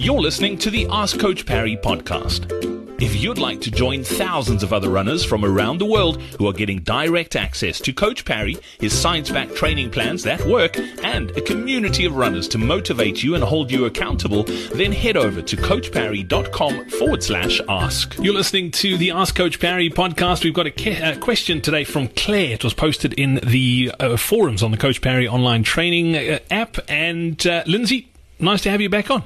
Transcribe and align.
You're 0.00 0.20
listening 0.20 0.58
to 0.58 0.70
the 0.70 0.86
Ask 0.92 1.18
Coach 1.18 1.44
Parry 1.44 1.76
podcast. 1.76 2.52
If 3.02 3.20
you'd 3.20 3.36
like 3.36 3.60
to 3.62 3.70
join 3.72 4.04
thousands 4.04 4.62
of 4.62 4.72
other 4.72 4.90
runners 4.90 5.24
from 5.24 5.44
around 5.44 5.78
the 5.78 5.86
world 5.86 6.22
who 6.38 6.46
are 6.46 6.52
getting 6.52 6.78
direct 6.82 7.34
access 7.34 7.80
to 7.80 7.92
Coach 7.92 8.24
Parry, 8.24 8.56
his 8.78 8.96
science 8.96 9.28
backed 9.28 9.56
training 9.56 9.90
plans 9.90 10.22
that 10.22 10.40
work, 10.46 10.78
and 11.02 11.32
a 11.32 11.40
community 11.40 12.04
of 12.04 12.14
runners 12.14 12.46
to 12.46 12.58
motivate 12.58 13.24
you 13.24 13.34
and 13.34 13.42
hold 13.42 13.72
you 13.72 13.86
accountable, 13.86 14.44
then 14.72 14.92
head 14.92 15.16
over 15.16 15.42
to 15.42 15.56
coachparry.com 15.56 16.90
forward 16.90 17.24
slash 17.24 17.60
ask. 17.68 18.16
You're 18.20 18.34
listening 18.34 18.70
to 18.70 18.96
the 18.96 19.10
Ask 19.10 19.34
Coach 19.34 19.58
Parry 19.58 19.90
podcast. 19.90 20.44
We've 20.44 20.54
got 20.54 20.68
a, 20.68 20.70
ke- 20.70 21.02
a 21.02 21.18
question 21.18 21.60
today 21.60 21.82
from 21.82 22.06
Claire. 22.06 22.52
It 22.52 22.62
was 22.62 22.72
posted 22.72 23.14
in 23.14 23.40
the 23.42 23.90
uh, 23.98 24.16
forums 24.16 24.62
on 24.62 24.70
the 24.70 24.76
Coach 24.78 25.02
Parry 25.02 25.26
online 25.26 25.64
training 25.64 26.14
uh, 26.16 26.38
app. 26.52 26.76
And 26.88 27.44
uh, 27.44 27.64
Lindsay, 27.66 28.12
nice 28.38 28.62
to 28.62 28.70
have 28.70 28.80
you 28.80 28.88
back 28.88 29.10
on. 29.10 29.24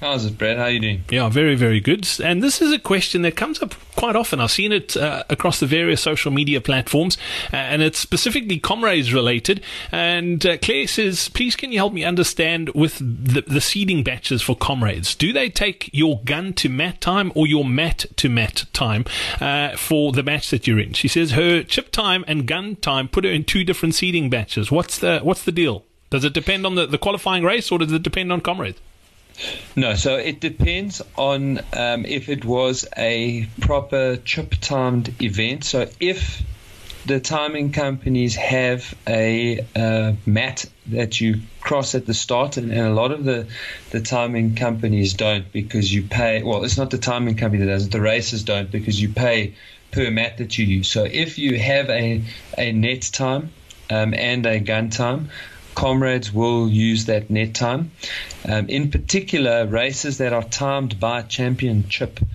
How's 0.00 0.24
it, 0.24 0.38
Brad? 0.38 0.56
How 0.56 0.64
are 0.64 0.70
you 0.70 0.80
doing? 0.80 1.04
Yeah, 1.10 1.28
very, 1.28 1.54
very 1.54 1.78
good. 1.78 2.08
And 2.24 2.42
this 2.42 2.62
is 2.62 2.72
a 2.72 2.78
question 2.78 3.20
that 3.20 3.36
comes 3.36 3.60
up 3.60 3.74
quite 3.96 4.16
often. 4.16 4.40
I've 4.40 4.50
seen 4.50 4.72
it 4.72 4.96
uh, 4.96 5.24
across 5.28 5.60
the 5.60 5.66
various 5.66 6.00
social 6.00 6.30
media 6.30 6.62
platforms, 6.62 7.18
uh, 7.52 7.56
and 7.56 7.82
it's 7.82 7.98
specifically 7.98 8.58
comrades 8.58 9.12
related. 9.12 9.62
And 9.92 10.44
uh, 10.46 10.56
Claire 10.56 10.86
says, 10.86 11.28
please 11.28 11.54
can 11.54 11.70
you 11.70 11.78
help 11.78 11.92
me 11.92 12.02
understand 12.02 12.70
with 12.70 12.96
the, 12.98 13.42
the 13.42 13.60
seeding 13.60 14.02
batches 14.02 14.40
for 14.40 14.56
comrades? 14.56 15.14
Do 15.14 15.34
they 15.34 15.50
take 15.50 15.90
your 15.92 16.22
gun 16.24 16.54
to 16.54 16.70
mat 16.70 17.02
time 17.02 17.30
or 17.34 17.46
your 17.46 17.66
mat 17.66 18.06
to 18.16 18.30
mat 18.30 18.64
time 18.72 19.04
uh, 19.38 19.76
for 19.76 20.12
the 20.12 20.22
batch 20.22 20.48
that 20.48 20.66
you're 20.66 20.80
in? 20.80 20.94
She 20.94 21.08
says 21.08 21.32
her 21.32 21.62
chip 21.62 21.92
time 21.92 22.24
and 22.26 22.46
gun 22.46 22.76
time 22.76 23.06
put 23.06 23.24
her 23.24 23.30
in 23.30 23.44
two 23.44 23.64
different 23.64 23.94
seeding 23.94 24.30
batches. 24.30 24.70
What's 24.70 24.98
the 24.98 25.20
what's 25.20 25.44
the 25.44 25.52
deal? 25.52 25.84
Does 26.08 26.24
it 26.24 26.32
depend 26.32 26.64
on 26.64 26.74
the, 26.74 26.86
the 26.86 26.98
qualifying 26.98 27.44
race 27.44 27.70
or 27.70 27.78
does 27.78 27.92
it 27.92 28.02
depend 28.02 28.32
on 28.32 28.40
comrades? 28.40 28.80
No, 29.76 29.94
so 29.94 30.16
it 30.16 30.40
depends 30.40 31.02
on 31.16 31.60
um, 31.72 32.04
if 32.04 32.28
it 32.28 32.44
was 32.44 32.86
a 32.96 33.48
proper 33.60 34.16
chip 34.16 34.54
timed 34.60 35.22
event. 35.22 35.64
So 35.64 35.88
if 36.00 36.42
the 37.06 37.20
timing 37.20 37.72
companies 37.72 38.36
have 38.36 38.94
a 39.06 39.64
uh, 39.74 40.12
mat 40.26 40.66
that 40.88 41.20
you 41.20 41.40
cross 41.60 41.94
at 41.94 42.06
the 42.06 42.14
start, 42.14 42.56
and, 42.56 42.70
and, 42.70 42.80
a 42.80 42.92
lot 42.92 43.10
of 43.12 43.24
the, 43.24 43.46
the 43.90 44.00
timing 44.00 44.54
companies 44.54 45.14
don't 45.14 45.50
because 45.52 45.92
you 45.92 46.02
pay. 46.02 46.42
Well, 46.42 46.64
it's 46.64 46.76
not 46.76 46.90
the 46.90 46.98
timing 46.98 47.36
company 47.36 47.64
that 47.64 47.70
does 47.70 47.86
it, 47.86 47.92
the 47.92 48.00
races 48.00 48.44
don't 48.44 48.70
because 48.70 49.00
you 49.00 49.08
pay 49.08 49.54
per 49.92 50.10
mat 50.10 50.38
that 50.38 50.58
you 50.58 50.66
use. 50.66 50.88
So 50.88 51.04
if 51.04 51.38
you 51.38 51.58
have 51.58 51.88
a, 51.88 52.22
a 52.58 52.72
net 52.72 53.02
time 53.12 53.50
um, 53.88 54.14
and 54.14 54.44
a 54.46 54.60
gun 54.60 54.90
time, 54.90 55.30
comrades 55.74 56.32
will 56.32 56.68
use 56.68 57.06
that 57.06 57.30
net 57.30 57.54
time. 57.54 57.90
Um, 58.46 58.68
in 58.68 58.90
particular, 58.90 59.66
races 59.66 60.18
that 60.18 60.32
are 60.32 60.44
timed 60.44 61.00
by 61.00 61.22
Championchip, 61.22 62.26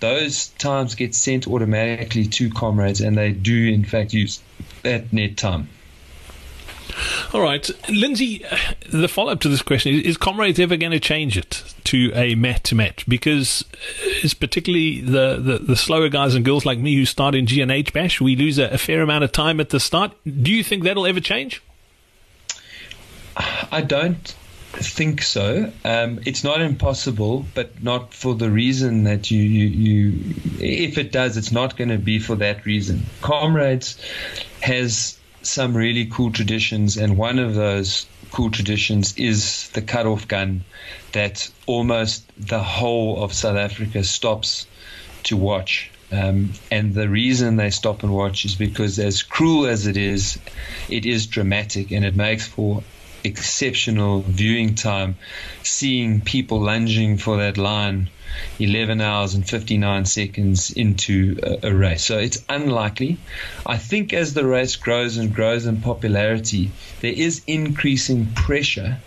those 0.00 0.48
times 0.58 0.94
get 0.94 1.14
sent 1.14 1.46
automatically 1.46 2.26
to 2.26 2.50
comrades, 2.50 3.00
and 3.00 3.16
they 3.16 3.32
do, 3.32 3.68
in 3.68 3.84
fact, 3.84 4.12
use 4.12 4.40
that 4.82 5.12
net 5.12 5.36
time. 5.36 5.68
All 7.32 7.40
right, 7.40 7.68
Lindsay. 7.90 8.44
The 8.88 9.08
follow-up 9.08 9.40
to 9.40 9.48
this 9.48 9.62
question 9.62 9.94
is: 9.94 10.02
Is 10.02 10.16
Comrades 10.16 10.58
ever 10.58 10.76
going 10.76 10.92
to 10.92 11.00
change 11.00 11.36
it 11.36 11.74
to 11.84 12.12
a 12.14 12.34
mat 12.34 12.64
to 12.64 12.74
match? 12.74 13.06
Because 13.06 13.64
it's 14.22 14.34
particularly 14.34 15.00
the, 15.00 15.36
the, 15.36 15.58
the, 15.58 15.76
slower 15.76 16.08
guys 16.08 16.34
and 16.34 16.44
girls 16.44 16.64
like 16.64 16.78
me 16.78 16.94
who 16.94 17.04
start 17.04 17.34
in 17.34 17.46
G&H 17.46 17.92
Batch. 17.92 18.20
We 18.20 18.36
lose 18.36 18.58
a, 18.58 18.68
a 18.68 18.78
fair 18.78 19.02
amount 19.02 19.24
of 19.24 19.32
time 19.32 19.60
at 19.60 19.70
the 19.70 19.80
start. 19.80 20.12
Do 20.24 20.50
you 20.50 20.62
think 20.62 20.84
that'll 20.84 21.06
ever 21.06 21.20
change? 21.20 21.62
I 23.36 23.82
don't 23.82 24.34
think 24.72 25.22
so. 25.22 25.70
Um, 25.84 26.20
it's 26.24 26.42
not 26.42 26.60
impossible, 26.60 27.44
but 27.54 27.82
not 27.82 28.14
for 28.14 28.34
the 28.34 28.50
reason 28.50 29.04
that 29.04 29.30
you, 29.30 29.42
you, 29.42 29.66
you 29.66 30.34
if 30.60 30.98
it 30.98 31.12
does, 31.12 31.36
it's 31.36 31.52
not 31.52 31.76
going 31.76 31.90
to 31.90 31.98
be 31.98 32.18
for 32.18 32.36
that 32.36 32.64
reason. 32.64 33.04
Comrades 33.20 33.98
has 34.60 35.18
some 35.42 35.76
really 35.76 36.06
cool 36.06 36.32
traditions, 36.32 36.96
and 36.96 37.16
one 37.16 37.38
of 37.38 37.54
those 37.54 38.06
cool 38.32 38.50
traditions 38.50 39.16
is 39.16 39.68
the 39.70 39.82
cut-off 39.82 40.26
gun 40.28 40.64
that 41.12 41.50
almost 41.66 42.24
the 42.38 42.62
whole 42.62 43.22
of 43.22 43.32
South 43.32 43.56
Africa 43.56 44.02
stops 44.02 44.66
to 45.24 45.36
watch. 45.36 45.90
Um, 46.12 46.52
and 46.70 46.94
the 46.94 47.08
reason 47.08 47.56
they 47.56 47.70
stop 47.70 48.02
and 48.02 48.14
watch 48.14 48.44
is 48.44 48.54
because, 48.54 48.98
as 48.98 49.22
cruel 49.22 49.66
as 49.66 49.86
it 49.86 49.96
is, 49.96 50.38
it 50.88 51.04
is 51.04 51.26
dramatic 51.26 51.90
and 51.90 52.04
it 52.04 52.14
makes 52.14 52.46
for 52.46 52.82
exceptional 53.26 54.22
viewing 54.22 54.74
time, 54.74 55.16
seeing 55.62 56.20
people 56.20 56.60
lunging 56.60 57.18
for 57.18 57.36
that 57.36 57.58
line 57.58 58.08
11 58.58 59.00
hours 59.00 59.34
and 59.34 59.48
59 59.48 60.04
seconds 60.04 60.70
into 60.70 61.38
a, 61.42 61.68
a, 61.68 61.74
race. 61.74 62.04
So 62.04 62.18
it's 62.18 62.44
unlikely. 62.48 63.18
I 63.64 63.78
think 63.78 64.12
as 64.12 64.34
the 64.34 64.46
race 64.46 64.76
grows 64.76 65.16
and 65.16 65.34
grows 65.34 65.66
in 65.66 65.80
popularity, 65.80 66.70
there 67.00 67.12
is 67.12 67.42
increasing 67.46 68.26
pressure 68.34 68.98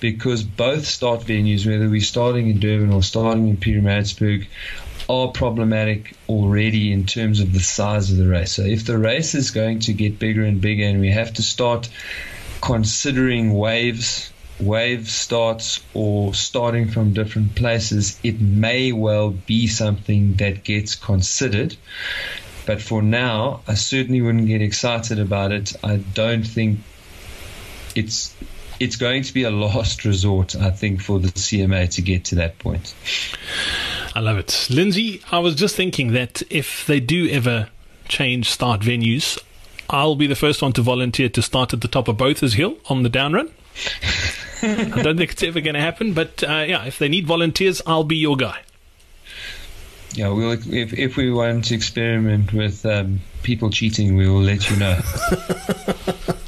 because 0.00 0.42
both 0.42 0.86
start 0.86 1.20
venues, 1.20 1.66
whether 1.66 1.88
we're 1.88 2.00
starting 2.00 2.48
in 2.48 2.60
Durban 2.60 2.92
or 2.92 3.02
starting 3.02 3.48
in 3.48 3.56
Pietermaritzburg, 3.56 4.46
are 5.08 5.28
problematic 5.28 6.16
already 6.28 6.92
in 6.92 7.04
terms 7.04 7.40
of 7.40 7.52
the 7.52 7.60
size 7.60 8.10
of 8.10 8.16
the 8.16 8.28
race. 8.28 8.52
So 8.52 8.62
if 8.62 8.86
the 8.86 8.98
race 8.98 9.34
is 9.34 9.50
going 9.50 9.80
to 9.80 9.92
get 9.92 10.18
bigger 10.18 10.44
and 10.44 10.60
bigger 10.60 10.84
and 10.84 11.00
we 11.00 11.10
have 11.10 11.34
to 11.34 11.42
start 11.42 11.88
considering 12.64 13.52
waves, 13.52 14.32
wave 14.58 15.10
starts, 15.10 15.82
or 15.92 16.32
starting 16.32 16.88
from 16.88 17.12
different 17.12 17.54
places, 17.54 18.18
it 18.22 18.40
may 18.40 18.90
well 18.90 19.30
be 19.30 19.66
something 19.66 20.32
that 20.34 20.64
gets 20.64 20.94
considered. 20.94 21.76
But 22.64 22.80
for 22.80 23.02
now, 23.02 23.60
I 23.68 23.74
certainly 23.74 24.22
wouldn't 24.22 24.46
get 24.46 24.62
excited 24.62 25.18
about 25.18 25.52
it. 25.52 25.74
I 25.84 25.96
don't 25.96 26.46
think 26.46 26.80
it's 27.94 28.34
it's 28.80 28.96
going 28.96 29.22
to 29.22 29.32
be 29.32 29.44
a 29.44 29.50
last 29.50 30.04
resort, 30.04 30.56
I 30.56 30.70
think, 30.70 31.00
for 31.00 31.20
the 31.20 31.28
CMA 31.28 31.90
to 31.94 32.02
get 32.02 32.24
to 32.26 32.34
that 32.36 32.58
point. 32.58 32.94
I 34.14 34.20
love 34.20 34.38
it. 34.38 34.66
Lindsay, 34.70 35.20
I 35.30 35.38
was 35.38 35.54
just 35.54 35.76
thinking 35.76 36.12
that 36.12 36.42
if 36.50 36.86
they 36.86 36.98
do 36.98 37.28
ever 37.30 37.68
change 38.08 38.50
start 38.50 38.80
venues, 38.80 39.38
I'll 39.90 40.16
be 40.16 40.26
the 40.26 40.36
first 40.36 40.62
one 40.62 40.72
to 40.74 40.82
volunteer 40.82 41.28
to 41.28 41.42
start 41.42 41.72
at 41.72 41.80
the 41.80 41.88
top 41.88 42.08
of 42.08 42.16
Botha's 42.16 42.54
Hill 42.54 42.76
on 42.88 43.02
the 43.02 43.08
down 43.08 43.32
run. 43.32 43.50
I 44.62 45.02
don't 45.02 45.16
think 45.16 45.32
it's 45.32 45.42
ever 45.42 45.60
going 45.60 45.74
to 45.74 45.80
happen, 45.80 46.14
but 46.14 46.42
uh, 46.42 46.64
yeah, 46.66 46.84
if 46.84 46.98
they 46.98 47.08
need 47.08 47.26
volunteers, 47.26 47.82
I'll 47.86 48.04
be 48.04 48.16
your 48.16 48.36
guy. 48.36 48.60
Yeah, 50.14 50.28
we'll, 50.28 50.52
if 50.52 50.92
if 50.92 51.16
we 51.16 51.32
want 51.32 51.64
to 51.66 51.74
experiment 51.74 52.52
with 52.52 52.86
um, 52.86 53.20
people 53.42 53.70
cheating, 53.70 54.16
we 54.16 54.28
will 54.28 54.42
let 54.42 54.70
you 54.70 54.76
know. 54.76 55.00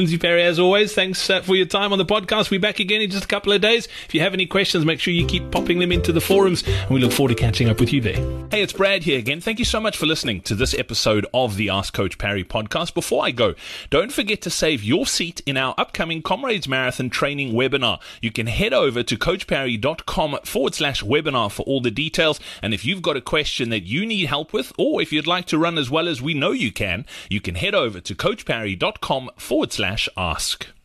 Lindsay 0.00 0.16
Parry, 0.16 0.42
as 0.42 0.58
always, 0.58 0.94
thanks 0.94 1.28
uh, 1.28 1.42
for 1.42 1.54
your 1.54 1.66
time 1.66 1.92
on 1.92 1.98
the 1.98 2.06
podcast. 2.06 2.50
We're 2.50 2.58
back 2.58 2.80
again 2.80 3.02
in 3.02 3.10
just 3.10 3.26
a 3.26 3.28
couple 3.28 3.52
of 3.52 3.60
days. 3.60 3.86
If 4.06 4.14
you 4.14 4.22
have 4.22 4.32
any 4.32 4.46
questions, 4.46 4.86
make 4.86 4.98
sure 4.98 5.12
you 5.12 5.26
keep 5.26 5.50
popping 5.50 5.78
them 5.78 5.92
into 5.92 6.10
the 6.10 6.22
forums, 6.22 6.64
and 6.66 6.88
we 6.88 7.00
look 7.00 7.12
forward 7.12 7.36
to 7.36 7.42
catching 7.42 7.68
up 7.68 7.80
with 7.80 7.92
you 7.92 8.00
there. 8.00 8.16
Hey, 8.50 8.62
it's 8.62 8.72
Brad 8.72 9.02
here 9.02 9.18
again. 9.18 9.42
Thank 9.42 9.58
you 9.58 9.66
so 9.66 9.78
much 9.78 9.98
for 9.98 10.06
listening 10.06 10.40
to 10.42 10.54
this 10.54 10.72
episode 10.72 11.26
of 11.34 11.56
the 11.56 11.68
Ask 11.68 11.92
Coach 11.92 12.16
Parry 12.16 12.44
podcast. 12.44 12.94
Before 12.94 13.22
I 13.22 13.30
go, 13.30 13.54
don't 13.90 14.10
forget 14.10 14.40
to 14.40 14.48
save 14.48 14.82
your 14.82 15.04
seat 15.04 15.42
in 15.44 15.58
our 15.58 15.74
upcoming 15.76 16.22
Comrades 16.22 16.66
Marathon 16.66 17.10
training 17.10 17.52
webinar. 17.52 18.00
You 18.22 18.32
can 18.32 18.46
head 18.46 18.72
over 18.72 19.02
to 19.02 19.18
coachparry.com 19.18 20.38
forward 20.44 20.74
slash 20.74 21.02
webinar 21.02 21.52
for 21.52 21.62
all 21.64 21.82
the 21.82 21.90
details. 21.90 22.40
And 22.62 22.72
if 22.72 22.86
you've 22.86 23.02
got 23.02 23.18
a 23.18 23.20
question 23.20 23.68
that 23.68 23.82
you 23.82 24.06
need 24.06 24.24
help 24.24 24.54
with, 24.54 24.72
or 24.78 25.02
if 25.02 25.12
you'd 25.12 25.26
like 25.26 25.44
to 25.48 25.58
run 25.58 25.76
as 25.76 25.90
well 25.90 26.08
as 26.08 26.22
we 26.22 26.32
know 26.32 26.52
you 26.52 26.72
can, 26.72 27.04
you 27.28 27.42
can 27.42 27.56
head 27.56 27.74
over 27.74 28.00
to 28.00 28.14
coachparry.com 28.14 29.30
forward 29.36 29.72
slash 29.90 30.08
ask. 30.16 30.79